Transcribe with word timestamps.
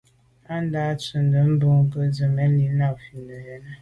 Á 0.53 0.55
ndǎ’ 0.63 0.81
nə̀ 0.85 0.95
tswìdə̌ 0.99 1.41
bwɔ́ŋkə́’ 1.59 2.05
zə̄ 2.15 2.25
yə̂n 2.25 2.35
mɛ́n 2.35 2.51
lî 2.57 2.67
nâ’ 2.77 2.87
fît 3.01 3.19
nə̀ 3.27 3.39
rə̌. 3.45 3.61